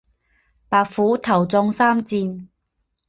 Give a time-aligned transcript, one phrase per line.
[0.67, 2.49] 白虎头中三箭。